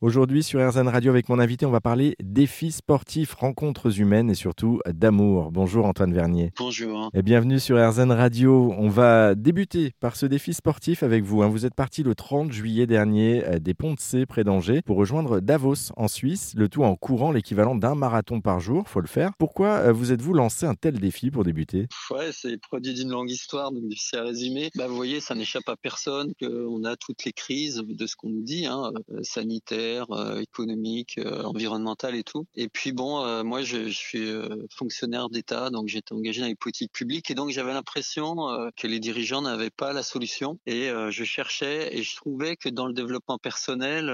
Aujourd'hui 0.00 0.44
sur 0.44 0.60
RZN 0.64 0.86
Radio 0.86 1.10
avec 1.10 1.28
mon 1.28 1.40
invité, 1.40 1.66
on 1.66 1.72
va 1.72 1.80
parler 1.80 2.14
défis 2.22 2.70
sportifs, 2.70 3.34
rencontres 3.34 3.98
humaines 3.98 4.30
et 4.30 4.34
surtout 4.36 4.78
d'amour. 4.86 5.50
Bonjour 5.50 5.86
Antoine 5.86 6.14
Vernier. 6.14 6.52
Bonjour. 6.56 7.10
Et 7.14 7.22
bienvenue 7.22 7.58
sur 7.58 7.76
RZN 7.84 8.12
Radio. 8.12 8.72
On 8.78 8.88
va 8.88 9.34
débuter 9.34 9.90
par 9.98 10.14
ce 10.14 10.26
défi 10.26 10.54
sportif 10.54 11.02
avec 11.02 11.24
vous. 11.24 11.42
hein. 11.42 11.48
Vous 11.48 11.66
êtes 11.66 11.74
parti 11.74 12.04
le 12.04 12.14
30 12.14 12.52
juillet 12.52 12.86
dernier 12.86 13.44
euh, 13.44 13.58
des 13.58 13.74
Ponts 13.74 13.94
de 13.94 13.98
C 13.98 14.24
près 14.24 14.44
d'Angers 14.44 14.82
pour 14.82 14.98
rejoindre 14.98 15.40
Davos 15.40 15.90
en 15.96 16.06
Suisse, 16.06 16.54
le 16.56 16.68
tout 16.68 16.84
en 16.84 16.94
courant 16.94 17.32
l'équivalent 17.32 17.74
d'un 17.74 17.96
marathon 17.96 18.40
par 18.40 18.60
jour, 18.60 18.88
faut 18.88 19.00
le 19.00 19.08
faire. 19.08 19.32
Pourquoi 19.36 19.78
euh, 19.78 19.92
vous 19.92 20.12
êtes-vous 20.12 20.32
lancé 20.32 20.64
un 20.64 20.76
tel 20.76 21.00
défi 21.00 21.32
pour 21.32 21.42
débuter? 21.42 21.88
Ouais, 22.12 22.30
c'est 22.30 22.52
le 22.52 22.58
produit 22.58 22.94
d'une 22.94 23.10
longue 23.10 23.30
histoire, 23.32 23.72
donc 23.72 23.88
difficile 23.88 24.20
à 24.20 24.22
résumer. 24.22 24.70
Bah, 24.76 24.86
vous 24.86 24.94
voyez, 24.94 25.18
ça 25.18 25.34
n'échappe 25.34 25.68
à 25.68 25.74
personne 25.74 26.34
qu'on 26.40 26.84
a 26.84 26.94
toutes 26.94 27.24
les 27.24 27.32
crises 27.32 27.82
de 27.84 28.06
ce 28.06 28.14
qu'on 28.14 28.28
nous 28.28 28.44
dit, 28.44 28.64
hein, 28.66 28.92
euh, 29.10 29.18
sanitaire, 29.88 30.10
euh, 30.10 30.40
économique, 30.40 31.18
euh, 31.18 31.42
environnementale 31.42 32.14
et 32.14 32.22
tout. 32.22 32.46
Et 32.54 32.68
puis 32.68 32.92
bon, 32.92 33.24
euh, 33.24 33.42
moi 33.42 33.62
je, 33.62 33.88
je 33.88 33.96
suis 33.96 34.28
fonctionnaire 34.70 35.28
d'État, 35.28 35.70
donc 35.70 35.88
j'étais 35.88 36.12
engagé 36.12 36.40
dans 36.40 36.46
les 36.46 36.54
politiques 36.54 36.92
publiques 36.92 37.30
et 37.30 37.34
donc 37.34 37.50
j'avais 37.50 37.72
l'impression 37.72 38.36
que 38.76 38.86
les 38.86 39.00
dirigeants 39.00 39.42
n'avaient 39.42 39.70
pas 39.70 39.92
la 39.92 40.02
solution. 40.02 40.58
Et 40.66 40.90
je 41.10 41.24
cherchais 41.24 41.96
et 41.96 42.02
je 42.02 42.16
trouvais 42.16 42.56
que 42.56 42.68
dans 42.68 42.86
le 42.86 42.92
développement 42.92 43.38
personnel, 43.38 44.10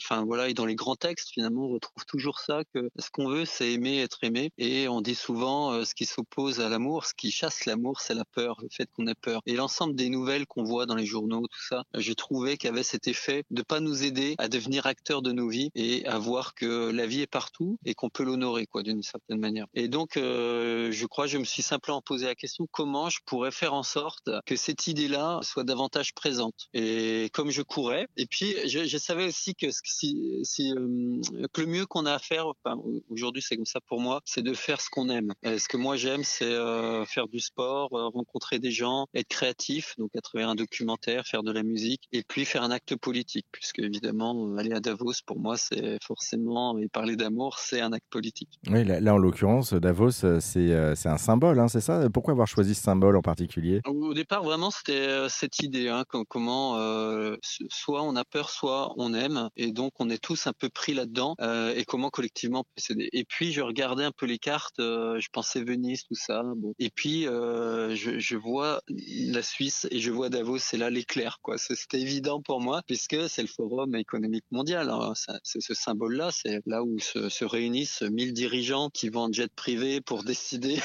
enfin 0.00 0.24
voilà, 0.24 0.48
et 0.48 0.54
dans 0.54 0.66
les 0.66 0.74
grands 0.74 0.96
textes 0.96 1.30
finalement, 1.30 1.66
on 1.66 1.68
retrouve 1.74 2.04
toujours 2.06 2.40
ça 2.40 2.62
que 2.74 2.90
ce 2.98 3.10
qu'on 3.10 3.28
veut, 3.28 3.44
c'est 3.44 3.72
aimer, 3.72 4.00
être 4.00 4.18
aimé. 4.22 4.50
Et 4.58 4.88
on 4.88 5.00
dit 5.00 5.14
souvent 5.14 5.84
ce 5.84 5.94
qui 5.94 6.06
s'oppose 6.06 6.60
à 6.60 6.68
l'amour, 6.68 7.06
ce 7.06 7.14
qui 7.14 7.30
chasse 7.30 7.66
l'amour, 7.66 8.00
c'est 8.00 8.14
la 8.14 8.24
peur, 8.24 8.58
le 8.62 8.68
fait 8.70 8.88
qu'on 8.92 9.06
ait 9.06 9.14
peur. 9.14 9.42
Et 9.46 9.54
l'ensemble 9.54 9.94
des 9.94 10.08
nouvelles 10.08 10.46
qu'on 10.46 10.64
voit 10.64 10.86
dans 10.86 10.96
les 10.96 11.06
journaux, 11.06 11.46
tout 11.46 11.66
ça, 11.68 11.84
j'ai 11.94 12.14
trouvé 12.14 12.56
qu'il 12.56 12.68
y 12.68 12.72
avait 12.72 12.82
cet 12.82 13.08
effet 13.08 13.44
de 13.50 13.62
pas 13.62 13.80
nous 13.80 14.04
aider 14.04 14.34
à 14.38 14.48
devenir 14.48 14.86
acteurs 14.86 15.09
de 15.10 15.32
nos 15.32 15.48
vies 15.48 15.70
et 15.74 16.06
à 16.06 16.18
voir 16.18 16.54
que 16.54 16.90
la 16.90 17.06
vie 17.06 17.22
est 17.22 17.26
partout 17.26 17.78
et 17.84 17.94
qu'on 17.94 18.10
peut 18.10 18.22
l'honorer, 18.22 18.66
quoi, 18.66 18.82
d'une 18.82 19.02
certaine 19.02 19.40
manière. 19.40 19.66
Et 19.74 19.88
donc, 19.88 20.16
euh, 20.16 20.92
je 20.92 21.06
crois, 21.06 21.26
je 21.26 21.38
me 21.38 21.44
suis 21.44 21.62
simplement 21.62 22.00
posé 22.00 22.26
la 22.26 22.34
question 22.36 22.66
comment 22.70 23.10
je 23.10 23.18
pourrais 23.26 23.50
faire 23.50 23.74
en 23.74 23.82
sorte 23.82 24.30
que 24.46 24.56
cette 24.56 24.86
idée-là 24.86 25.40
soit 25.42 25.64
davantage 25.64 26.14
présente? 26.14 26.68
Et 26.72 27.28
comme 27.32 27.50
je 27.50 27.62
courais, 27.62 28.06
et 28.16 28.26
puis 28.26 28.54
je, 28.66 28.84
je 28.84 28.98
savais 28.98 29.26
aussi 29.26 29.54
que 29.54 29.66
si, 29.84 30.38
si 30.44 30.72
euh, 30.72 31.20
que 31.52 31.60
le 31.60 31.66
mieux 31.66 31.86
qu'on 31.86 32.06
a 32.06 32.14
à 32.14 32.18
faire, 32.18 32.46
enfin, 32.46 32.80
aujourd'hui 33.10 33.42
c'est 33.42 33.56
comme 33.56 33.66
ça 33.66 33.80
pour 33.80 34.00
moi, 34.00 34.20
c'est 34.24 34.42
de 34.42 34.54
faire 34.54 34.80
ce 34.80 34.90
qu'on 34.90 35.08
aime. 35.08 35.32
Ce 35.44 35.66
que 35.68 35.76
moi 35.76 35.96
j'aime, 35.96 36.22
c'est 36.24 36.44
euh, 36.44 37.04
faire 37.04 37.28
du 37.28 37.40
sport, 37.40 37.92
euh, 37.94 38.08
rencontrer 38.08 38.58
des 38.58 38.70
gens, 38.70 39.06
être 39.14 39.28
créatif, 39.28 39.94
donc 39.98 40.10
à 40.16 40.20
travers 40.20 40.48
un 40.48 40.54
documentaire, 40.54 41.26
faire 41.26 41.42
de 41.42 41.52
la 41.52 41.62
musique, 41.62 42.02
et 42.12 42.22
puis 42.22 42.44
faire 42.44 42.62
un 42.62 42.70
acte 42.70 42.96
politique, 42.96 43.46
puisque 43.50 43.80
évidemment 43.80 44.56
aller 44.56 44.72
à 44.72 44.80
Davos 44.80 44.99
pour 45.26 45.38
moi 45.38 45.56
c'est 45.56 45.98
forcément 46.04 46.78
et 46.78 46.88
parler 46.88 47.16
d'amour 47.16 47.58
c'est 47.58 47.80
un 47.80 47.92
acte 47.92 48.06
politique. 48.10 48.58
Oui, 48.68 48.84
là, 48.84 49.00
là, 49.00 49.14
en 49.14 49.18
l'occurrence, 49.18 49.72
Davos, 49.72 50.24
euh, 50.24 50.40
c'est 50.40 50.70
euh, 50.72 50.94
c'est 50.94 51.08
un 51.08 51.18
symbole, 51.18 51.58
hein, 51.58 51.68
c'est 51.68 51.80
ça? 51.80 52.08
Pourquoi 52.10 52.32
avoir 52.32 52.46
choisi 52.46 52.74
ce 52.74 52.82
symbole 52.82 53.16
en 53.16 53.22
particulier? 53.22 53.80
Au 53.86 54.14
départ, 54.14 54.42
vraiment, 54.42 54.70
c'était 54.70 55.08
euh, 55.08 55.28
cette 55.28 55.62
idée, 55.62 55.88
hein, 55.88 56.04
com- 56.08 56.24
comment 56.28 56.78
euh, 56.78 57.36
soit 57.68 58.02
on 58.02 58.16
a 58.16 58.24
peur, 58.24 58.50
soit 58.50 58.92
on 58.96 59.14
aime, 59.14 59.48
et 59.56 59.72
donc 59.72 59.92
on 59.98 60.10
est 60.10 60.22
tous 60.22 60.46
un 60.46 60.52
peu 60.52 60.68
pris 60.68 60.94
là-dedans, 60.94 61.34
euh, 61.40 61.74
et 61.74 61.84
comment 61.84 62.10
collectivement 62.10 62.64
s'aider. 62.76 63.08
Et 63.12 63.24
puis 63.24 63.52
je 63.52 63.62
regardais 63.62 64.04
un 64.04 64.12
peu 64.12 64.26
les 64.26 64.38
cartes, 64.38 64.78
euh, 64.80 65.18
je 65.20 65.28
pensais 65.32 65.62
Venise, 65.62 66.04
tout 66.04 66.14
ça, 66.14 66.42
bon. 66.56 66.74
Et 66.78 66.90
puis 66.90 67.24
je, 67.24 68.18
je 68.18 68.36
vois 68.36 68.80
la 68.88 69.42
Suisse 69.42 69.86
et 69.90 70.00
je 70.00 70.10
vois 70.10 70.28
Davos, 70.28 70.58
c'est 70.58 70.76
là 70.76 70.90
l'éclair, 70.90 71.38
quoi. 71.42 71.56
C'était 71.58 72.00
évident 72.00 72.40
pour 72.42 72.60
moi, 72.60 72.82
puisque 72.86 73.28
c'est 73.28 73.42
le 73.42 73.48
Forum 73.48 73.94
économique 73.94 74.44
mondial. 74.50 74.89
Hein. 74.94 75.14
Ça- 75.14 75.38
C'est 75.42 75.60
ce 75.60 75.74
symbole-là, 75.74 76.30
c'est 76.32 76.60
là 76.66 76.82
où 76.82 76.98
se, 76.98 77.28
se 77.28 77.44
réunissent 77.44 78.02
1000 78.02 78.32
dirigeants 78.32 78.90
qui 78.90 79.08
vont 79.08 79.22
en 79.22 79.32
jet 79.32 79.52
privé 79.54 80.00
pour 80.00 80.22
décider 80.24 80.80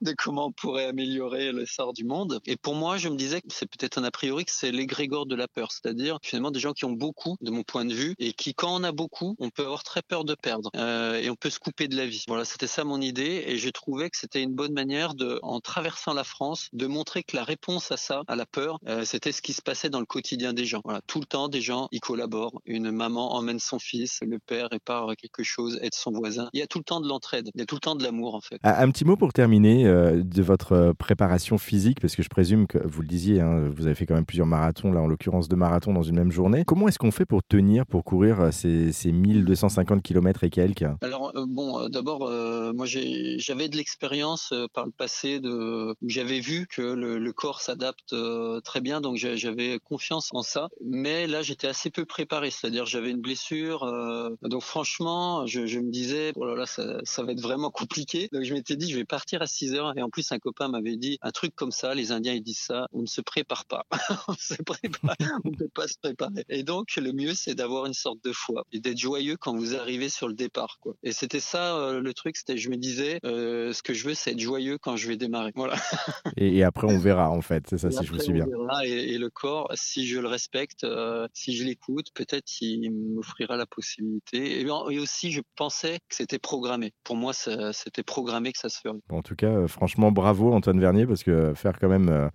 de 0.00 0.12
comment 0.16 0.46
on 0.46 0.52
pourrait 0.52 0.86
améliorer 0.86 1.52
le 1.52 1.66
sort 1.66 1.92
du 1.92 2.04
monde. 2.04 2.40
Et 2.46 2.56
pour 2.56 2.74
moi, 2.74 2.96
je 2.98 3.08
me 3.08 3.16
disais 3.16 3.40
que 3.40 3.48
c'est 3.50 3.66
peut-être 3.66 3.98
un 3.98 4.04
a 4.04 4.10
priori 4.10 4.44
que 4.44 4.50
c'est 4.52 4.70
l'égrégore 4.72 5.26
de 5.26 5.34
la 5.36 5.48
peur, 5.48 5.72
c'est-à-dire 5.72 6.18
finalement 6.22 6.50
des 6.50 6.60
gens 6.60 6.72
qui 6.72 6.84
ont 6.84 6.92
beaucoup, 6.92 7.36
de 7.40 7.50
mon 7.50 7.62
point 7.62 7.84
de 7.84 7.92
vue, 7.94 8.14
et 8.18 8.32
qui, 8.32 8.54
quand 8.54 8.74
on 8.74 8.84
a 8.84 8.92
beaucoup, 8.92 9.36
on 9.38 9.50
peut 9.50 9.62
avoir 9.64 9.82
très 9.82 10.02
peur 10.02 10.24
de 10.24 10.34
perdre 10.34 10.70
euh, 10.76 11.20
et 11.20 11.30
on 11.30 11.36
peut 11.36 11.50
se 11.50 11.58
couper 11.58 11.88
de 11.88 11.96
la 11.96 12.06
vie. 12.06 12.24
Voilà, 12.28 12.44
c'était 12.44 12.66
ça 12.66 12.84
mon 12.84 13.00
idée, 13.00 13.44
et 13.46 13.56
j'ai 13.58 13.72
trouvé 13.72 14.10
que 14.10 14.16
c'était 14.16 14.42
une 14.42 14.54
bonne 14.54 14.72
manière 14.72 15.14
de, 15.14 15.38
en 15.42 15.60
traversant 15.60 16.14
la 16.14 16.24
France, 16.24 16.68
de 16.72 16.86
montrer 16.86 17.22
que 17.22 17.36
la 17.36 17.44
réponse 17.44 17.90
à 17.92 17.96
ça, 17.96 18.22
à 18.28 18.36
la 18.36 18.46
peur, 18.46 18.78
euh, 18.86 19.04
c'était 19.04 19.32
ce 19.32 19.42
qui 19.42 19.52
se 19.52 19.62
passait 19.62 19.90
dans 19.90 20.00
le 20.00 20.06
quotidien 20.06 20.52
des 20.52 20.64
gens. 20.64 20.80
Voilà, 20.84 21.00
tout 21.06 21.20
le 21.20 21.26
temps, 21.26 21.48
des 21.48 21.60
gens 21.60 21.88
y 21.92 22.00
collaborent. 22.00 22.60
Maman 22.90 23.34
emmène 23.34 23.58
son 23.58 23.78
fils, 23.78 24.20
le 24.26 24.38
père 24.38 24.68
répare 24.70 25.14
quelque 25.16 25.42
chose, 25.42 25.78
aide 25.82 25.94
son 25.94 26.12
voisin. 26.12 26.48
Il 26.52 26.60
y 26.60 26.62
a 26.62 26.66
tout 26.66 26.78
le 26.78 26.84
temps 26.84 27.00
de 27.00 27.08
l'entraide, 27.08 27.50
il 27.54 27.58
y 27.58 27.62
a 27.62 27.66
tout 27.66 27.76
le 27.76 27.80
temps 27.80 27.94
de 27.94 28.02
l'amour 28.02 28.34
en 28.34 28.40
fait. 28.40 28.58
Un 28.62 28.90
petit 28.90 29.04
mot 29.04 29.16
pour 29.16 29.32
terminer 29.32 29.86
euh, 29.86 30.22
de 30.22 30.42
votre 30.42 30.72
euh, 30.72 30.92
préparation 30.92 31.58
physique, 31.58 32.00
parce 32.00 32.16
que 32.16 32.22
je 32.22 32.28
présume 32.28 32.66
que 32.66 32.78
vous 32.86 33.02
le 33.02 33.08
disiez, 33.08 33.40
hein, 33.40 33.70
vous 33.74 33.86
avez 33.86 33.94
fait 33.94 34.06
quand 34.06 34.14
même 34.14 34.26
plusieurs 34.26 34.46
marathons, 34.46 34.92
là 34.92 35.00
en 35.00 35.06
l'occurrence 35.06 35.48
deux 35.48 35.56
marathons 35.56 35.92
dans 35.92 36.02
une 36.02 36.16
même 36.16 36.32
journée. 36.32 36.64
Comment 36.66 36.88
est-ce 36.88 36.98
qu'on 36.98 37.10
fait 37.10 37.26
pour 37.26 37.42
tenir, 37.42 37.86
pour 37.86 38.04
courir 38.04 38.40
euh, 38.40 38.50
ces, 38.50 38.92
ces 38.92 39.12
1250 39.12 40.02
km 40.02 40.44
et 40.44 40.50
quelques? 40.50 40.84
Bon, 41.46 41.80
euh, 41.80 41.88
d'abord, 41.88 42.22
euh, 42.26 42.72
moi 42.72 42.86
j'avais 42.86 43.68
de 43.68 43.76
l'expérience 43.76 44.52
euh, 44.52 44.66
par 44.72 44.86
le 44.86 44.92
passé 44.92 45.40
de 45.40 45.94
j'avais 46.06 46.40
vu 46.40 46.66
que 46.66 46.82
le, 46.82 47.18
le 47.18 47.32
corps 47.32 47.60
s'adapte 47.60 48.12
euh, 48.12 48.60
très 48.60 48.80
bien, 48.80 49.00
donc 49.00 49.16
j'a- 49.16 49.36
j'avais 49.36 49.78
confiance 49.80 50.30
en 50.32 50.42
ça. 50.42 50.68
Mais 50.84 51.26
là, 51.26 51.42
j'étais 51.42 51.66
assez 51.66 51.90
peu 51.90 52.04
préparé, 52.04 52.50
c'est-à-dire 52.50 52.86
j'avais 52.86 53.10
une 53.10 53.20
blessure, 53.20 53.82
euh, 53.84 54.30
donc 54.42 54.62
franchement, 54.62 55.46
je, 55.46 55.66
je 55.66 55.78
me 55.80 55.90
disais, 55.90 56.32
oh 56.36 56.44
là 56.46 56.54
là, 56.54 56.66
ça, 56.66 56.98
ça 57.04 57.22
va 57.22 57.32
être 57.32 57.40
vraiment 57.40 57.70
compliqué. 57.70 58.28
Donc 58.32 58.42
je 58.44 58.54
m'étais 58.54 58.76
dit, 58.76 58.90
je 58.90 58.96
vais 58.96 59.04
partir 59.04 59.42
à 59.42 59.46
6 59.46 59.74
heures. 59.74 59.92
Et 59.98 60.02
en 60.02 60.10
plus, 60.10 60.30
un 60.32 60.38
copain 60.38 60.68
m'avait 60.68 60.96
dit 60.96 61.18
un 61.22 61.30
truc 61.32 61.54
comme 61.54 61.72
ça, 61.72 61.94
les 61.94 62.12
Indiens 62.12 62.34
ils 62.34 62.42
disent 62.42 62.58
ça, 62.58 62.86
on 62.92 63.02
ne 63.02 63.06
se 63.06 63.20
prépare 63.20 63.64
pas, 63.66 63.84
on 64.28 64.34
se 64.34 64.54
prépare, 64.62 65.16
on 65.44 65.50
ne 65.50 65.56
peut 65.56 65.68
pas 65.68 65.88
se 65.88 65.98
préparer. 66.00 66.44
Et 66.48 66.62
donc 66.62 66.94
le 66.96 67.12
mieux, 67.12 67.34
c'est 67.34 67.54
d'avoir 67.54 67.86
une 67.86 67.94
sorte 67.94 68.22
de 68.24 68.32
foi 68.32 68.64
et 68.72 68.80
d'être 68.80 68.98
joyeux 68.98 69.36
quand 69.36 69.56
vous 69.56 69.74
arrivez 69.76 70.08
sur 70.08 70.28
le 70.28 70.34
départ, 70.34 70.78
quoi. 70.80 70.94
Et 71.02 71.12
c'était 71.26 71.40
ça 71.40 71.76
euh, 71.76 72.00
le 72.00 72.14
truc, 72.14 72.36
c'était 72.36 72.56
je 72.56 72.70
me 72.70 72.76
disais, 72.76 73.18
euh, 73.24 73.72
ce 73.72 73.82
que 73.82 73.92
je 73.94 74.06
veux, 74.06 74.14
c'est 74.14 74.30
être 74.30 74.38
joyeux 74.38 74.78
quand 74.78 74.96
je 74.96 75.08
vais 75.08 75.16
démarrer. 75.16 75.50
Voilà. 75.56 75.74
et, 76.36 76.58
et 76.58 76.62
après, 76.62 76.86
on 76.86 76.98
verra 76.98 77.30
en 77.30 77.40
fait, 77.40 77.64
c'est 77.68 77.78
ça, 77.78 77.88
Et 77.88 77.90
si 77.90 78.04
je 78.04 78.10
vous 78.10 78.14
après, 78.16 78.24
suis 78.24 78.32
bien. 78.32 78.46
Et, 78.84 79.14
et 79.14 79.18
le 79.18 79.28
corps, 79.28 79.68
si 79.74 80.06
je 80.06 80.20
le 80.20 80.28
respecte, 80.28 80.84
euh, 80.84 81.26
si 81.32 81.56
je 81.56 81.64
l'écoute, 81.64 82.06
peut-être 82.14 82.46
il 82.60 82.92
m'offrira 82.92 83.56
la 83.56 83.66
possibilité. 83.66 84.60
Et, 84.60 84.70
aussi, 84.70 85.32
je 85.32 85.40
pensais 85.56 85.98
que 86.08 86.14
c'était 86.14 86.38
programmé. 86.38 86.92
Pour 87.02 87.16
moi, 87.16 87.32
c'était 87.32 88.04
programmé 88.04 88.52
que 88.52 88.58
ça 88.58 88.68
se 88.68 88.80
ferait. 88.80 88.96
Bon, 89.08 89.18
en 89.18 89.22
tout 89.22 89.34
cas, 89.34 89.66
franchement, 89.66 90.12
bravo 90.12 90.52
Antoine 90.52 90.78
Vernier, 90.78 91.06
parce 91.06 91.24
que 91.24 91.54
faire 91.54 91.78
quand 91.80 91.88
même 91.88 92.30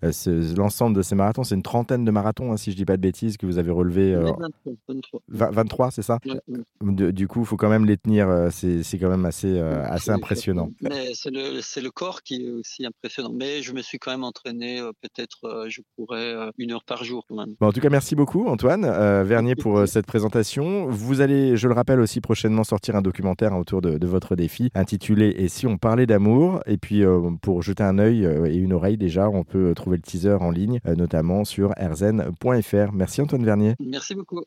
l'ensemble 0.57 0.97
de 0.97 1.01
ces 1.01 1.15
marathons, 1.15 1.43
c'est 1.45 1.55
une 1.55 1.63
trentaine 1.63 2.03
de 2.03 2.11
marathons, 2.11 2.51
hein, 2.51 2.57
si 2.57 2.71
je 2.71 2.75
dis 2.75 2.85
pas 2.85 2.97
de 2.97 3.01
bêtises, 3.01 3.37
que 3.37 3.45
vous 3.45 3.57
avez 3.57 3.71
relevé. 3.71 4.13
euh, 4.13 4.31
23, 4.37 4.73
23. 4.89 5.21
20 5.29 5.51
23, 5.51 5.91
c'est 5.91 6.01
ça? 6.01 6.19
Ouais, 6.25 6.39
ouais. 6.47 6.59
De- 6.81 7.11
Du 7.11 7.27
coup, 7.27 7.41
il 7.41 7.45
faut 7.45 7.57
quand 7.57 7.69
même 7.69 7.85
les 7.85 7.97
tenir, 7.97 8.29
euh, 8.29 8.49
c'est 8.83 8.97
quand 8.97 9.09
même 9.09 9.25
assez, 9.25 9.47
euh, 9.47 9.83
assez 9.85 10.11
impressionnant. 10.11 10.69
Mais 10.81 11.13
c'est 11.13 11.31
le, 11.31 11.61
c'est 11.61 11.81
le 11.81 11.91
corps 11.91 12.23
qui 12.23 12.45
est 12.45 12.49
aussi 12.51 12.85
impressionnant. 12.85 13.31
Mais 13.33 13.61
je 13.61 13.73
me 13.73 13.81
suis 13.81 13.99
quand 13.99 14.11
même 14.11 14.23
entraîné, 14.23 14.79
euh, 14.79 14.91
peut-être 15.01 15.45
euh, 15.45 15.65
je 15.69 15.81
pourrais 15.95 16.35
une 16.57 16.71
heure 16.71 16.83
par 16.83 17.03
jour 17.03 17.25
quand 17.27 17.35
même. 17.35 17.55
Bon, 17.59 17.67
en 17.67 17.71
tout 17.71 17.79
cas, 17.79 17.89
merci 17.89 18.15
beaucoup 18.15 18.47
Antoine 18.47 18.85
Vernier 19.23 19.55
pour 19.55 19.87
cette 19.87 20.05
présentation. 20.05 20.87
Vous 20.87 21.21
allez, 21.21 21.57
je 21.57 21.67
le 21.67 21.73
rappelle 21.73 21.99
aussi, 21.99 22.21
prochainement 22.21 22.63
sortir 22.63 22.95
un 22.95 23.01
documentaire 23.01 23.53
autour 23.57 23.81
de, 23.81 23.97
de 23.97 24.07
votre 24.07 24.35
défi 24.35 24.69
intitulé 24.75 25.33
Et 25.37 25.47
si 25.47 25.67
on 25.67 25.77
parlait 25.77 26.05
d'amour? 26.05 26.61
Et 26.65 26.77
puis, 26.77 27.03
pour 27.41 27.61
jeter 27.61 27.83
un 27.83 27.99
œil 27.99 28.25
et 28.25 28.55
une 28.55 28.73
oreille 28.73 28.97
déjà, 28.97 29.29
on 29.29 29.43
peut 29.43 29.73
trouver 29.75 29.97
le 29.97 30.03
teaser 30.03 30.37
en 30.39 30.51
ligne, 30.51 30.79
notamment 30.85 31.43
sur 31.43 31.71
rzn.fr. 31.79 32.91
Merci 32.93 33.21
Antoine 33.21 33.45
Vernier. 33.45 33.75
Merci 33.79 34.15
beaucoup. 34.15 34.39